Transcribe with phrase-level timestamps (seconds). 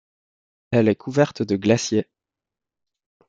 [0.71, 2.09] Elle est couverte de glaciers.